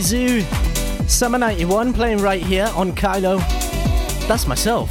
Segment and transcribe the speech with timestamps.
[0.00, 3.38] Noizu, Summer 91 playing right here on Kailo.
[4.26, 4.90] That's myself.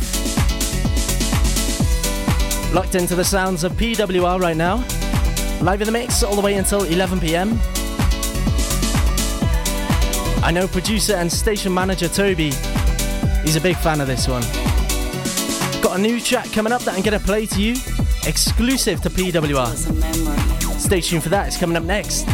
[2.72, 4.86] Locked into the sounds of PWR right now.
[5.62, 7.60] Live in the mix all the way until 11 pm.
[10.44, 12.52] I know producer and station manager Toby,
[13.42, 14.44] he's a big fan of this one.
[15.82, 17.76] Got a new track coming up that I'm gonna play to you,
[18.28, 20.80] exclusive to PWR.
[20.80, 22.28] Stay tuned for that, it's coming up next.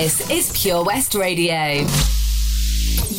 [0.00, 1.84] Pure West Radio.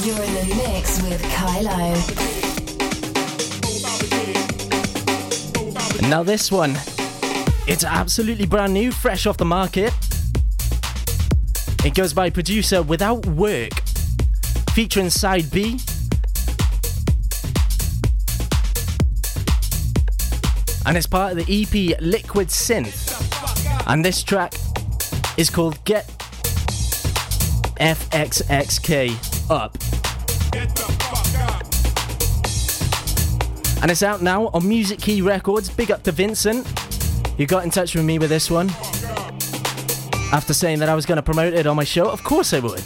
[0.04, 1.94] You're in the mix with Kailo.
[6.10, 6.72] Now, this one,
[7.68, 9.94] it's absolutely brand new, fresh off the market.
[11.86, 13.74] It goes by producer Without Work,
[14.74, 15.80] featuring Side B.
[20.88, 23.86] And it's part of the EP Liquid Synth.
[23.86, 24.56] And this track
[25.38, 26.21] is called Get
[27.82, 29.76] FXXK up.
[33.82, 35.68] And it's out now on Music Key Records.
[35.68, 36.68] Big up to Vincent,
[37.40, 38.70] You got in touch with me with this one.
[40.32, 42.60] After saying that I was going to promote it on my show, of course I
[42.60, 42.84] would.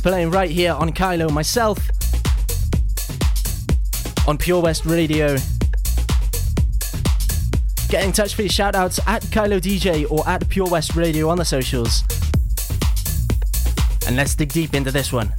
[0.00, 1.78] Is playing right here on Kailo myself
[4.26, 5.36] on Pure West Radio.
[7.88, 11.28] Get in touch for your shout outs at Kailo DJ or at Pure West Radio
[11.28, 12.02] on the socials.
[14.06, 15.32] And let's dig deep into this one.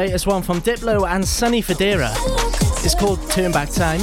[0.00, 2.10] Latest one from Diplo and Sonny Fodera.
[2.82, 4.00] It's called Turn Back Time.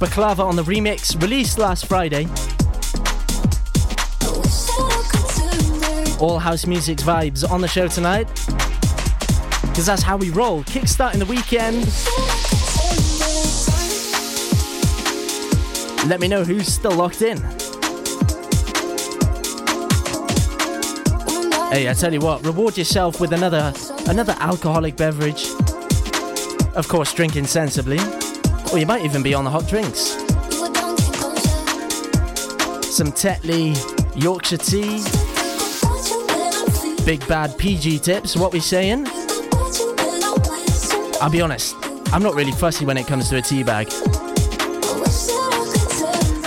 [0.00, 2.24] Baklava on the remix, released last Friday.
[6.18, 8.26] All house music's vibes on the show tonight.
[9.68, 10.64] Because that's how we roll.
[10.64, 11.84] Kickstarting the weekend.
[16.10, 17.63] Let me know who's still locked in.
[21.70, 23.72] Hey, I tell you what, reward yourself with another
[24.06, 25.48] another alcoholic beverage.
[26.74, 27.98] Of course, drinking sensibly.
[28.72, 30.16] Or you might even be on the hot drinks.
[32.94, 33.74] Some Tetley,
[34.14, 35.02] Yorkshire tea,
[37.04, 39.06] big bad PG tips, what we saying?
[41.20, 41.74] I'll be honest,
[42.12, 43.88] I'm not really fussy when it comes to a tea bag.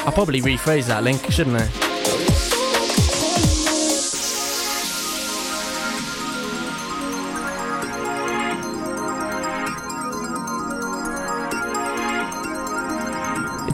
[0.05, 1.86] I'll probably rephrase that link, shouldn't I?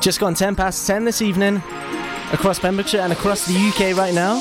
[0.03, 1.63] Just gone 10 past 10 this evening
[2.33, 4.35] across Pembrokeshire and across the UK right now.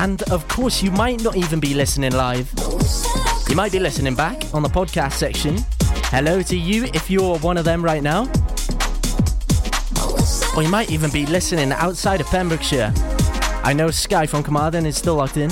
[0.00, 2.52] And of course, you might not even be listening live.
[3.48, 5.56] You might be listening back on the podcast section.
[6.12, 8.30] Hello to you if you're one of them right now.
[10.54, 12.92] Or you might even be listening outside of Pembrokeshire.
[13.64, 15.50] I know Sky from Carmarthen is still locked in.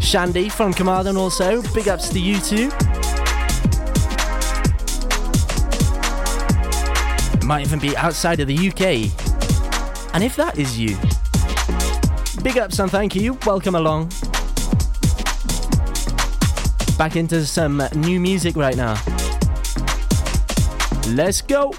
[0.00, 1.60] Shandy from Carmarthen also.
[1.74, 2.70] Big ups to you too.
[7.44, 9.10] Might even be outside of the UK.
[10.14, 10.96] And if that is you,
[12.42, 14.08] big ups and thank you, welcome along.
[16.98, 18.94] Back into some new music right now.
[21.08, 21.74] Let's go!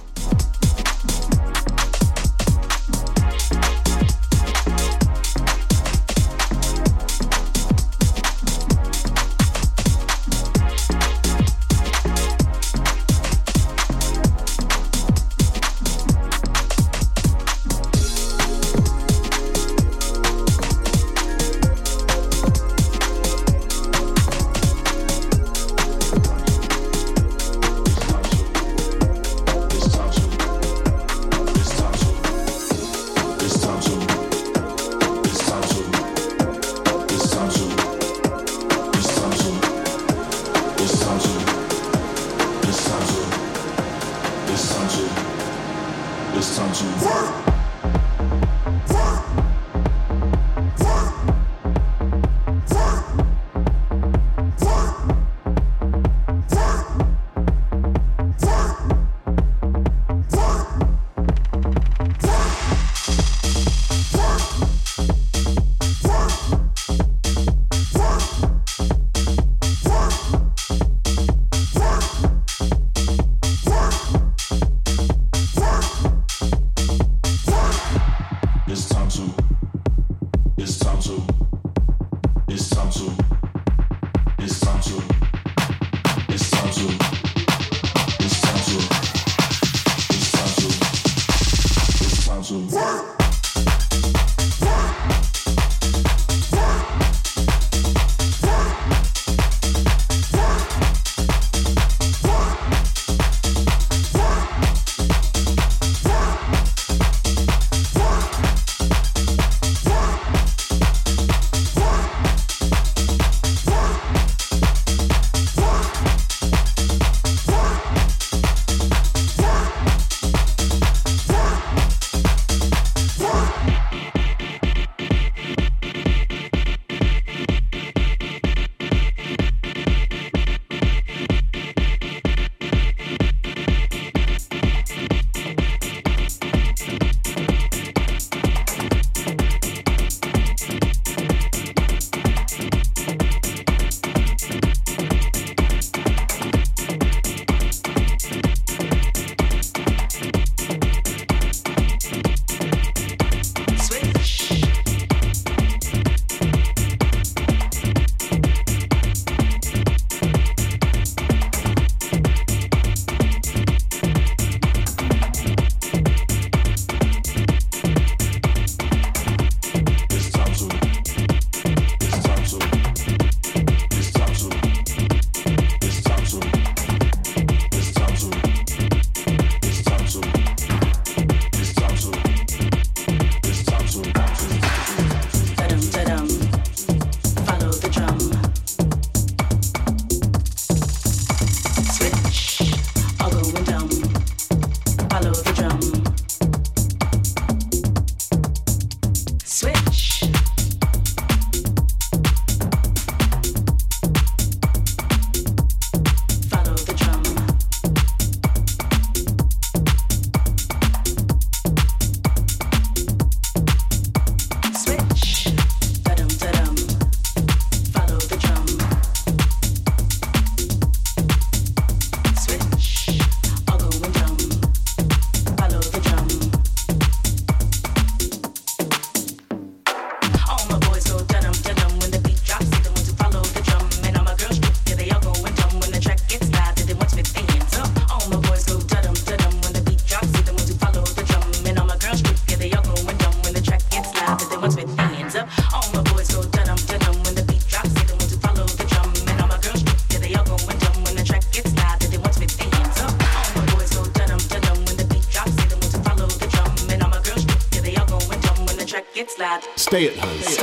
[259.93, 260.62] Stay at home.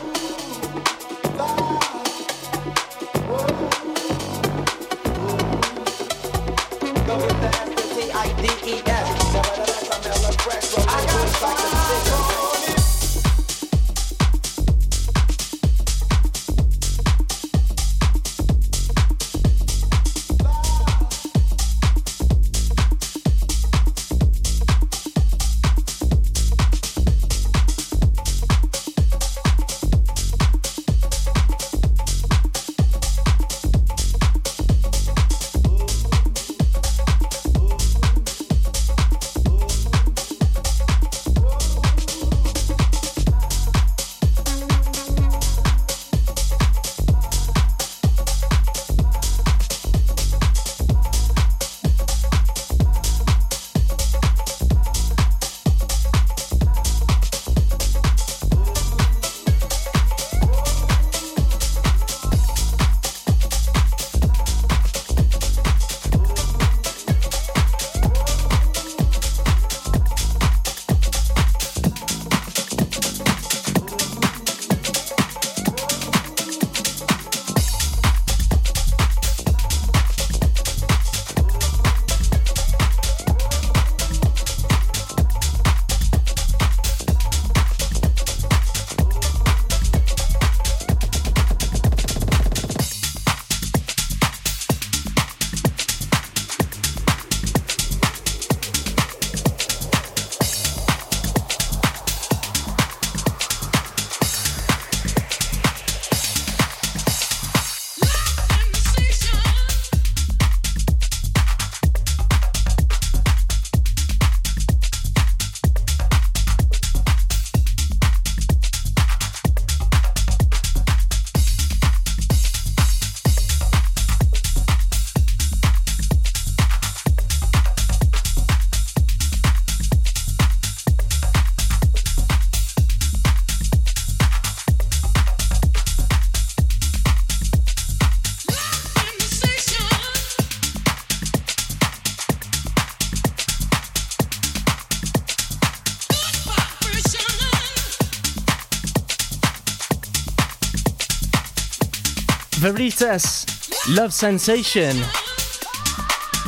[153.01, 154.95] Veritas, Love Sensation.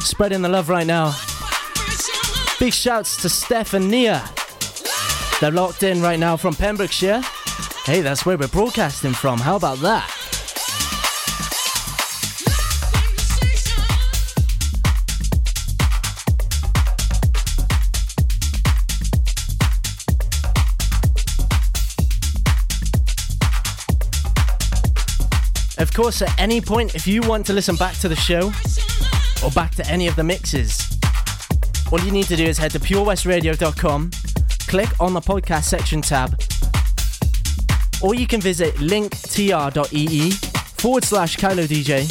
[0.02, 1.16] Spreading the love right now.
[2.60, 4.24] Big shouts to Steph and Nia.
[5.42, 7.24] They're locked in right now from Pembrokeshire.
[7.86, 9.40] Hey, that's where we're broadcasting from.
[9.40, 10.13] How about that?
[25.94, 28.52] Of course, at any point, if you want to listen back to the show
[29.46, 30.98] or back to any of the mixes,
[31.92, 34.10] all you need to do is head to purewestradio.com,
[34.68, 36.42] click on the podcast section tab,
[38.02, 42.08] or you can visit linktr.ee forward slash Kailo DJ.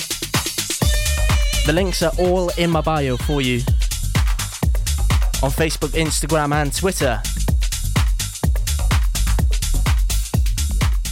[1.67, 3.57] The links are all in my bio for you
[5.43, 7.21] on Facebook, Instagram, and Twitter.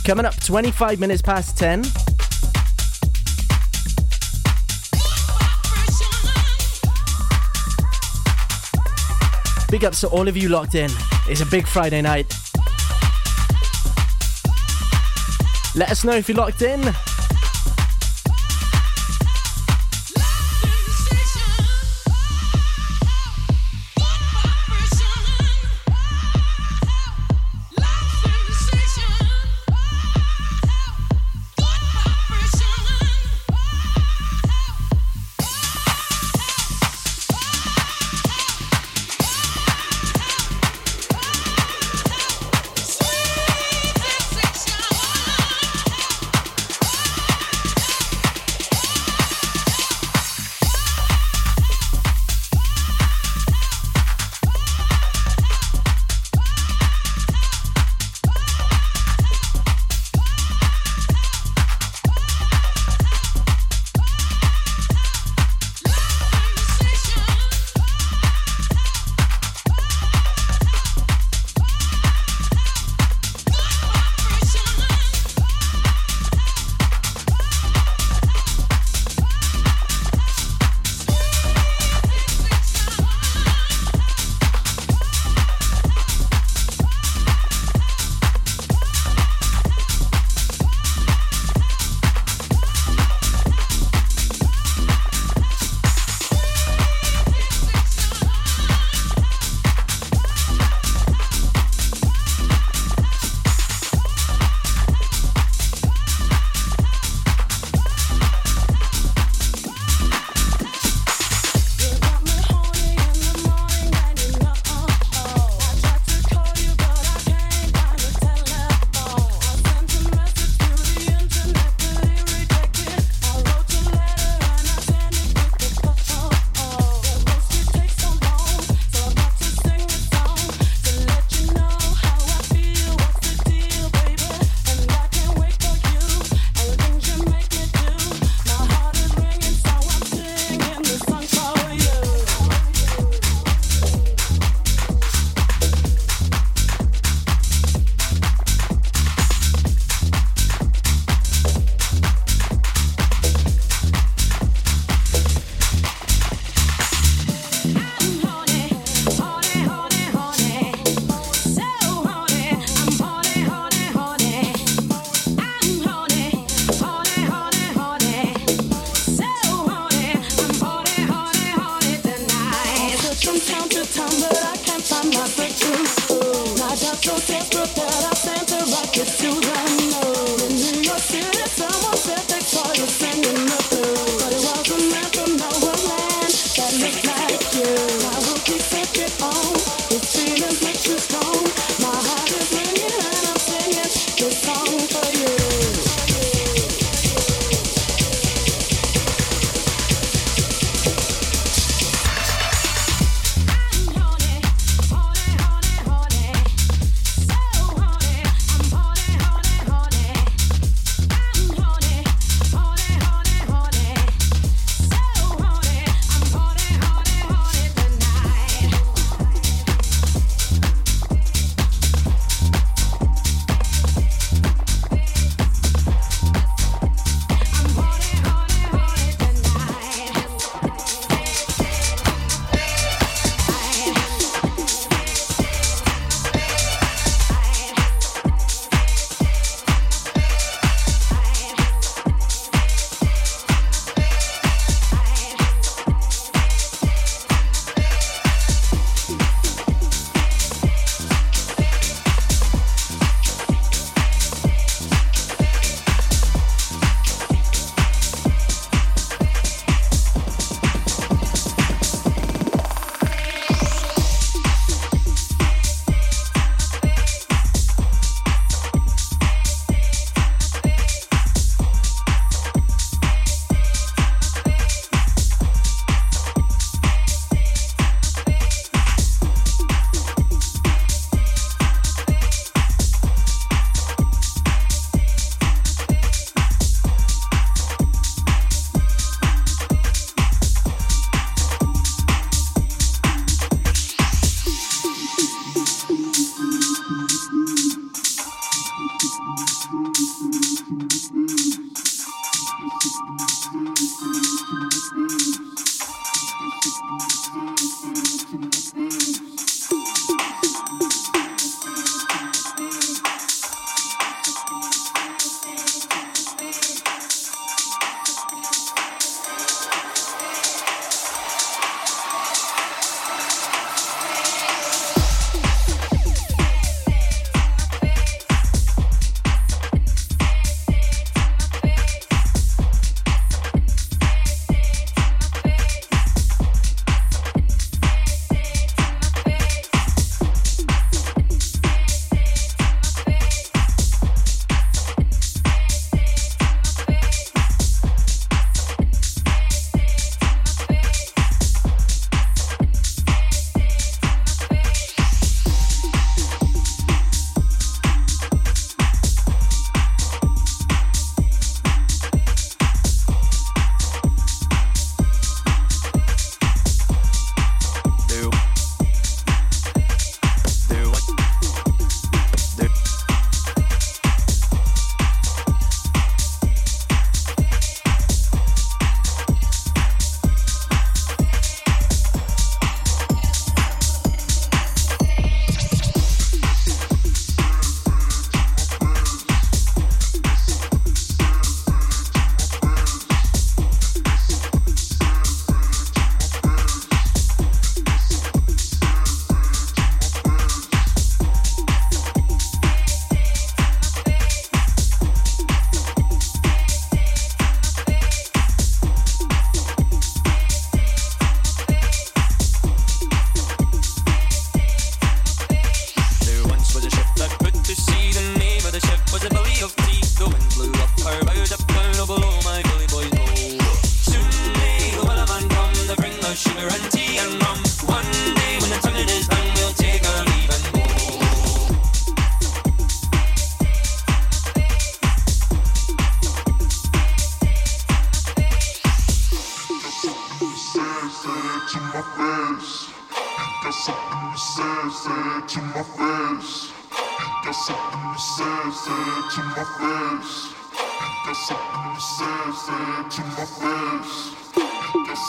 [0.04, 2.09] Coming up 25 minutes past 10.
[9.70, 10.90] Big ups to all of you locked in.
[11.28, 12.26] It's a big Friday night.
[15.76, 16.80] Let us know if you're locked in.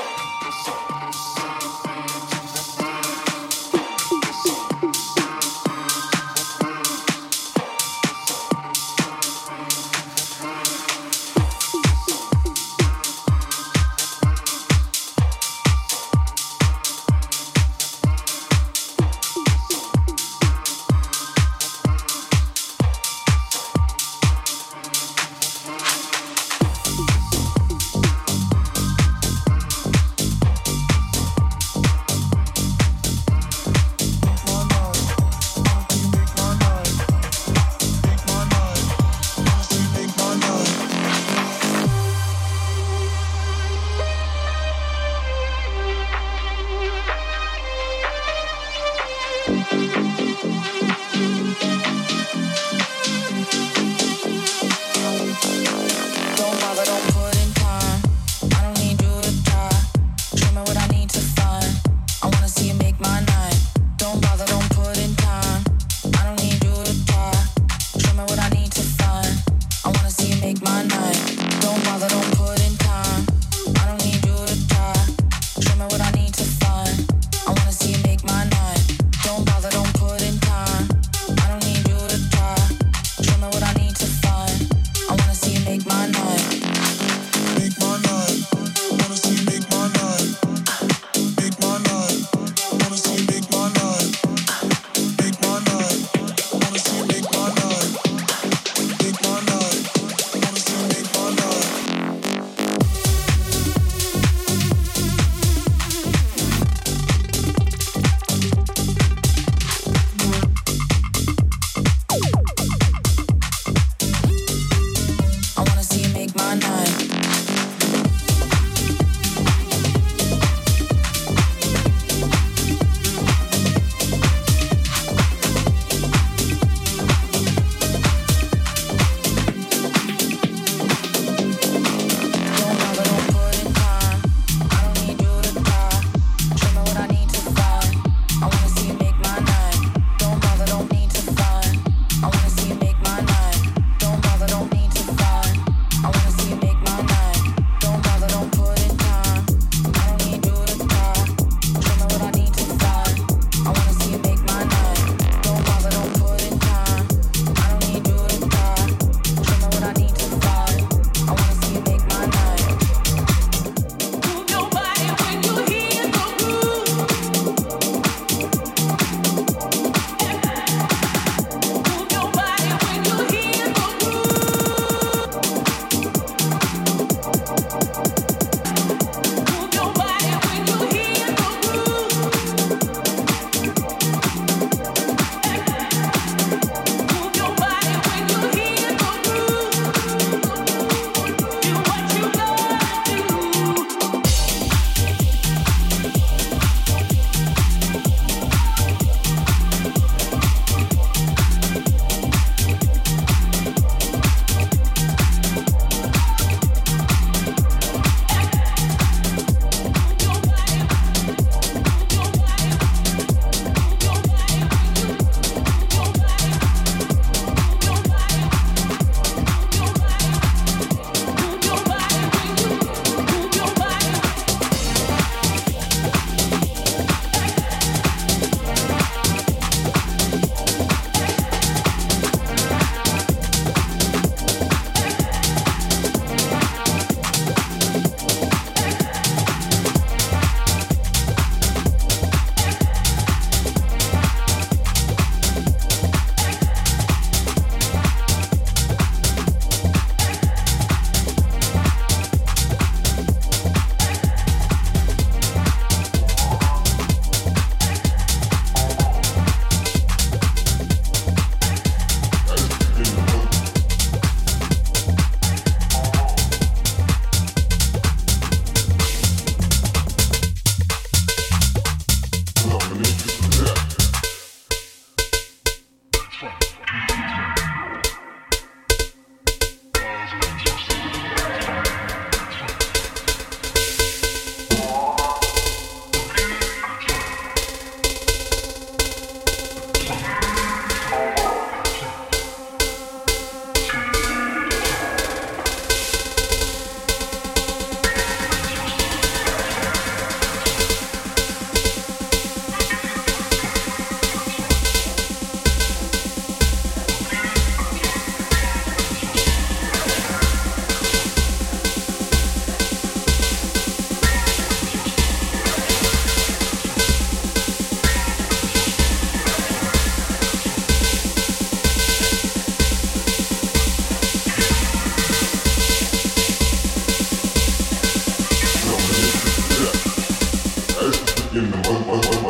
[331.52, 331.76] you know
[332.06, 332.41] what.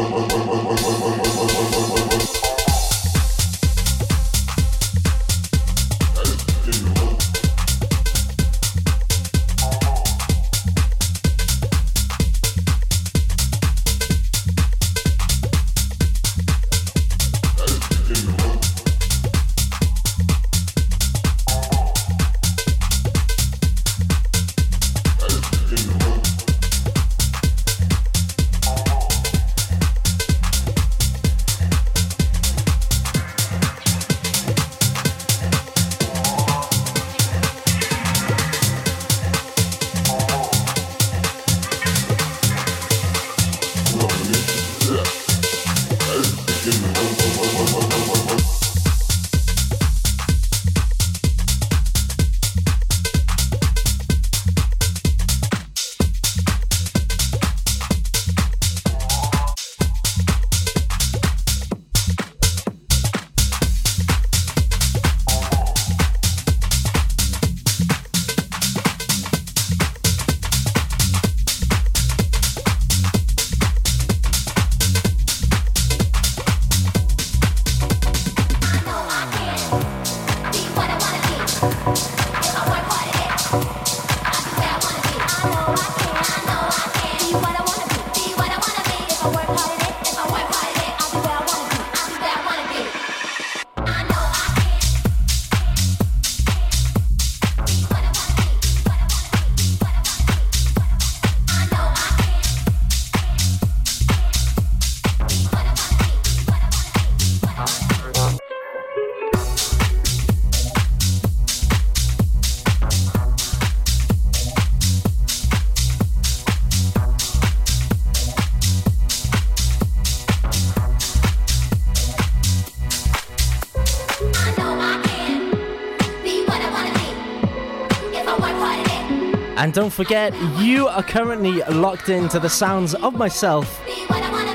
[129.72, 133.80] And don't forget, you are currently locked into the sounds of myself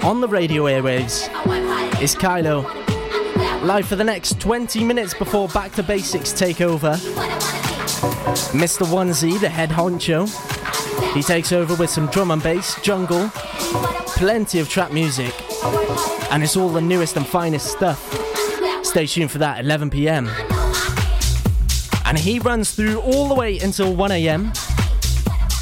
[0.05, 1.27] on the radio airwaves.
[1.99, 2.63] It's Kailo,
[3.63, 6.91] live for the next 20 minutes before Back to Basics take over.
[8.53, 8.85] Mr.
[8.85, 10.29] Onesie, the head honcho,
[11.15, 13.31] he takes over with some drum and bass, jungle,
[14.17, 15.33] plenty of trap music,
[16.31, 18.13] and it's all the newest and finest stuff.
[18.85, 20.29] Stay tuned for that 11 pm.
[22.05, 24.53] And he runs through all the way until 1 am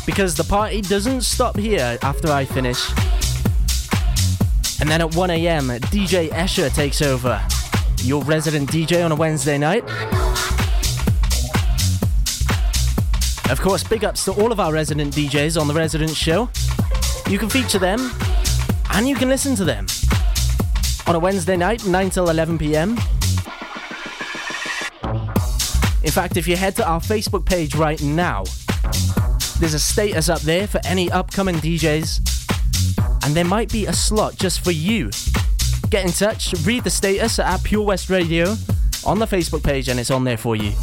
[0.06, 2.90] because the party doesn't stop here after I finish.
[4.80, 7.42] And then at 1 am, DJ Escher takes over,
[8.04, 9.84] your resident DJ on a Wednesday night.
[13.50, 16.50] Of course, big ups to all of our resident DJs on the Resident Show.
[17.30, 18.12] You can feature them
[18.92, 19.88] and you can listen to them
[21.08, 22.92] on a Wednesday night, 9 till 11 pm.
[26.04, 28.44] In fact, if you head to our Facebook page right now,
[29.60, 34.36] there's a status up there for any upcoming DJs, and there might be a slot
[34.36, 35.10] just for you.
[35.90, 38.56] Get in touch, read the status at Pure West Radio
[39.06, 40.74] on the Facebook page, and it's on there for you.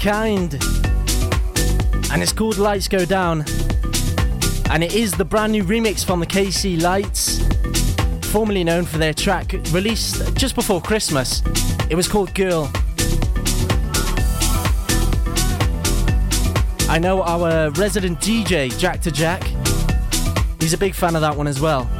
[0.00, 0.54] Kind.
[2.10, 3.44] And it's called Lights Go Down.
[4.70, 7.42] And it is the brand new remix from the KC Lights,
[8.28, 11.42] formerly known for their track released just before Christmas.
[11.90, 12.70] It was called Girl.
[16.88, 19.42] I know our resident DJ, Jack to Jack,
[20.60, 21.99] he's a big fan of that one as well.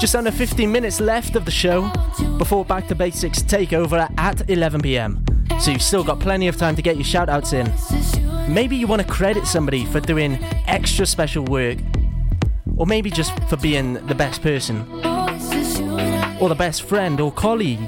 [0.00, 1.92] Just under 15 minutes left of the show
[2.38, 5.22] before Back to Basics take over at 11 pm.
[5.60, 7.70] So you've still got plenty of time to get your shout outs in.
[8.48, 11.76] Maybe you want to credit somebody for doing extra special work,
[12.78, 14.80] or maybe just for being the best person,
[16.40, 17.86] or the best friend or colleague.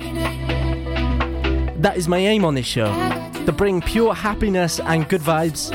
[1.80, 2.92] That is my aim on this show
[3.46, 5.72] to bring pure happiness and good vibes.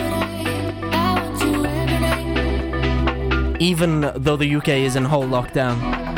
[3.60, 6.17] Even though the UK is in whole lockdown.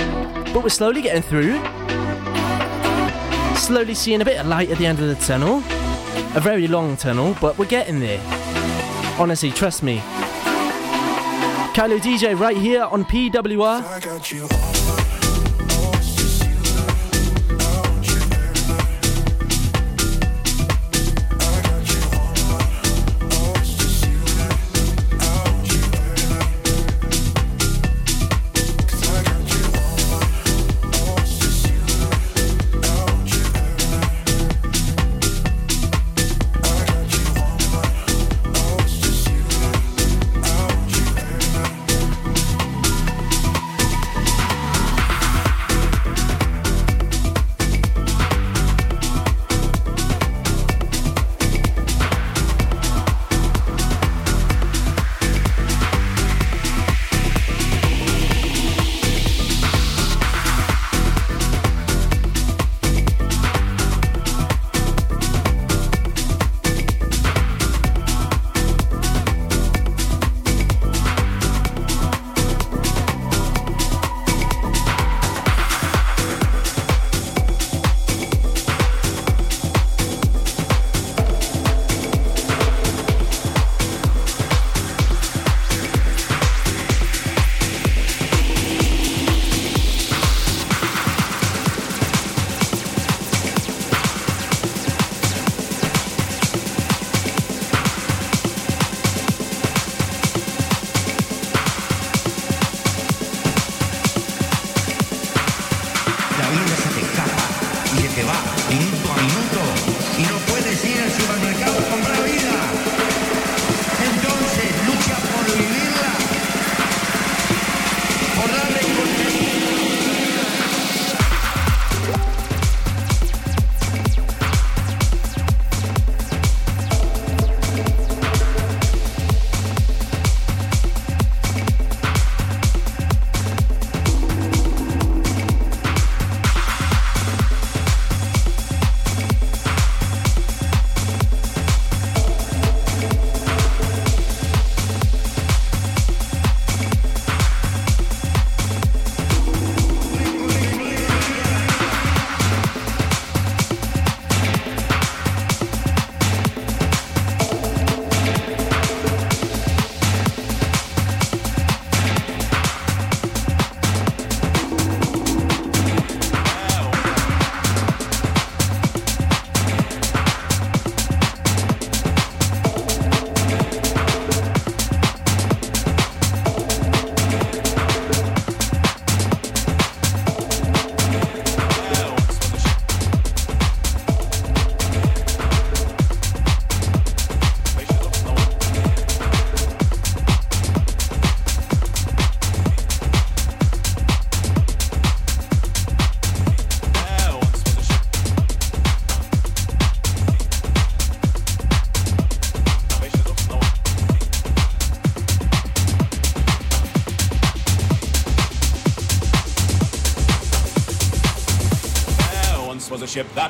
[0.53, 1.59] But we're slowly getting through.
[3.55, 5.57] Slowly seeing a bit of light at the end of the tunnel.
[6.35, 8.19] A very long tunnel, but we're getting there.
[9.19, 9.97] Honestly, trust me.
[11.75, 14.98] Kailo DJ right here on PWR.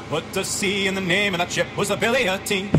[0.10, 2.72] Put to sea in the name of that ship was the Billy o' Tea.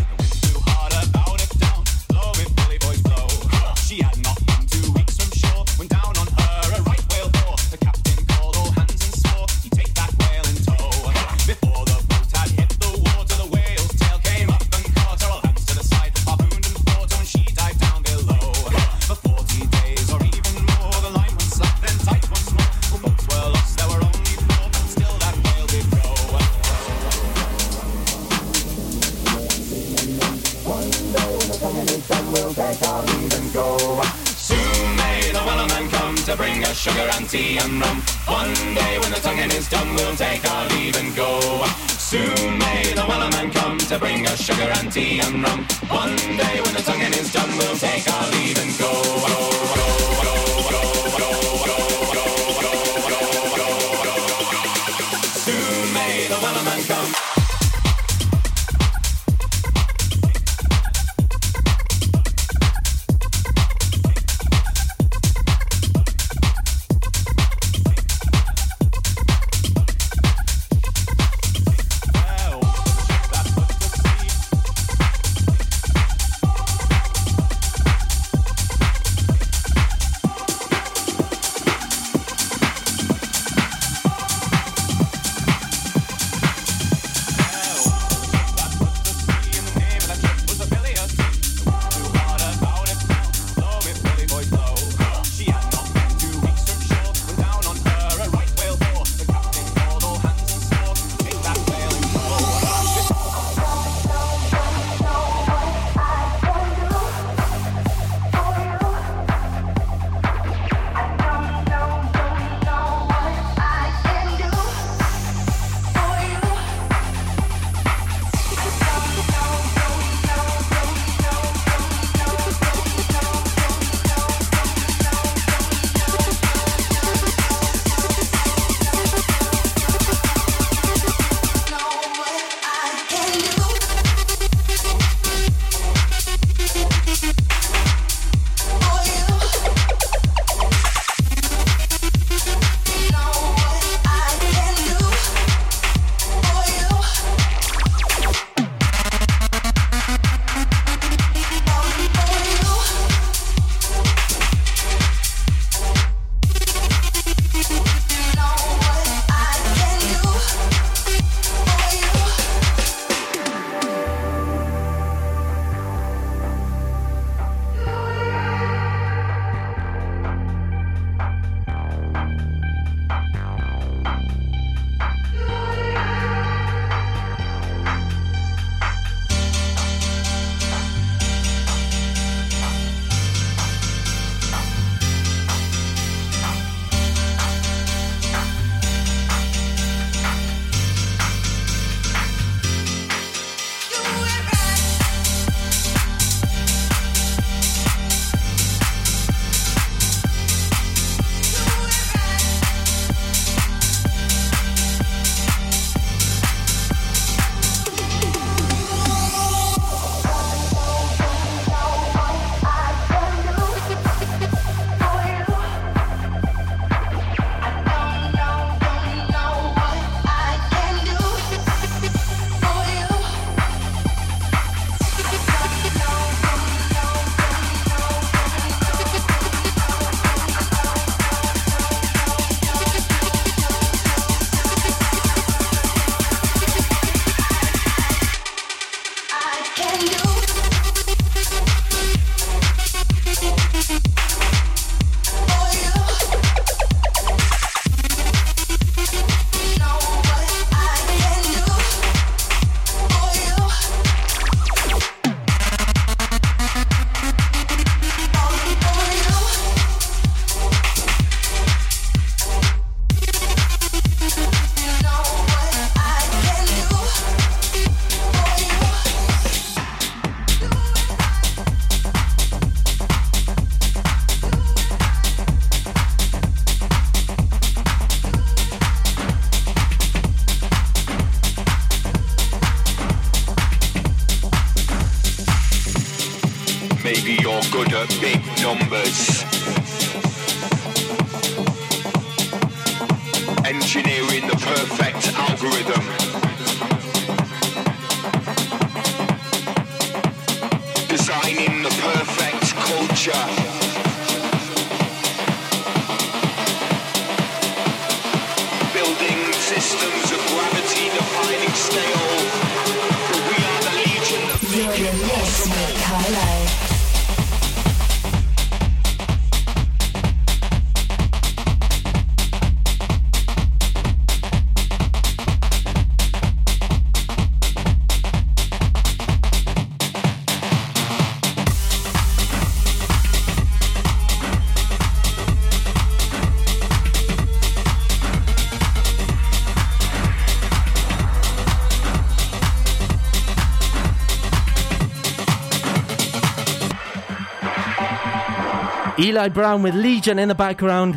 [349.21, 351.15] Eli Brown with Legion in the background.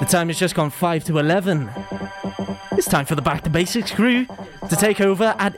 [0.00, 1.70] The time has just gone 5 to 11.
[2.72, 4.26] It's time for the Back to Basics crew
[4.68, 5.54] to take over at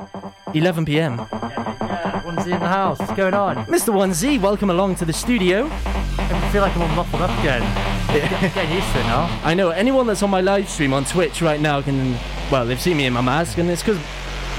[0.54, 1.16] 11 pm.
[1.18, 2.98] Yeah, onesie in the house.
[3.00, 3.56] What's going on?
[3.66, 3.92] Mr.
[3.92, 5.68] 1Z, welcome along to the studio.
[5.70, 7.60] I feel like I'm all muffled up again.
[8.12, 9.40] Get- Getting used to it now.
[9.44, 12.16] I know anyone that's on my live stream on Twitch right now can,
[12.52, 13.98] well, they've seen me in my mask, and it's because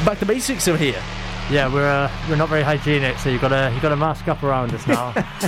[0.05, 1.01] Back to Basics are here.
[1.51, 4.29] Yeah, we're uh, we're not very hygienic, so you've got to you got to mask
[4.29, 5.11] up around us now.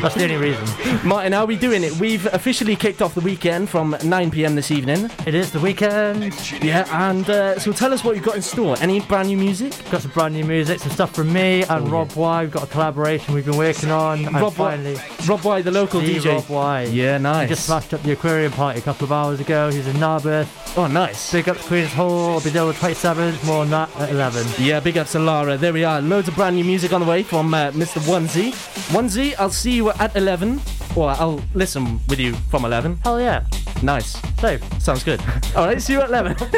[0.00, 0.64] That's the only reason.
[1.06, 1.92] Martin, how are we doing it?
[1.98, 5.10] We've officially kicked off the weekend from 9 pm this evening.
[5.26, 6.32] It is the weekend.
[6.62, 8.76] Yeah, and uh, so tell us what you've got in store.
[8.80, 9.72] Any brand new music?
[9.90, 12.42] Got some brand new music, some stuff from me and Rob Y.
[12.42, 14.26] We've got a collaboration we've been working on.
[14.26, 16.32] Rob finally, Y, Rob Y, the local the DJ.
[16.36, 16.82] Rob Y.
[16.84, 17.48] Yeah, He nice.
[17.48, 19.68] just smashed up the aquarium party a couple of hours ago.
[19.72, 20.78] He's in Narberth.
[20.78, 21.32] Oh, nice.
[21.32, 22.34] Big up to Queen's Hall.
[22.34, 23.44] I'll be there on the 27th.
[23.46, 24.46] More on that at 11.
[24.64, 25.56] Yeah, big ups to Lara.
[25.56, 26.00] There we are.
[26.00, 27.98] Loads of brand new music on the way from uh, Mr.
[28.00, 28.52] Onesie.
[28.92, 30.60] Onesie, I'll see you at 11.
[30.94, 32.98] Or I'll listen with you from 11.
[33.02, 33.44] Hell yeah.
[33.82, 34.16] Nice.
[34.40, 34.62] Safe.
[34.80, 35.20] Sounds good.
[35.56, 36.36] All right, see you at 11.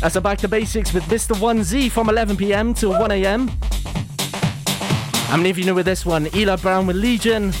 [0.00, 1.34] That's a back to basics with Mr.
[1.34, 2.72] 1Z from 11 p.m.
[2.74, 3.48] till 1 a.m.
[5.28, 6.28] How many of you know with this one?
[6.34, 7.52] Eli Brown with Legion.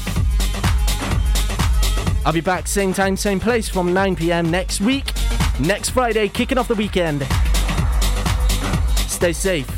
[2.24, 4.50] I'll be back same time, same place from 9 p.m.
[4.50, 5.12] next week.
[5.60, 7.26] Next Friday, kicking off the weekend.
[9.16, 9.75] Stay safe.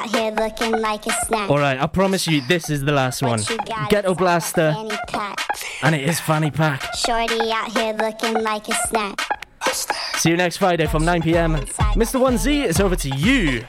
[0.00, 1.50] Out here looking like a snack.
[1.50, 3.40] All right, I promise you, this is the last one.
[3.88, 4.74] Ghetto Blaster,
[5.82, 6.94] and it is Fanny Pack.
[6.94, 9.20] Shorty out here looking like a snack.
[10.16, 11.54] See you next Friday from 9 p.m.
[11.54, 12.20] Mr.
[12.20, 13.64] 1Z, it's over to you.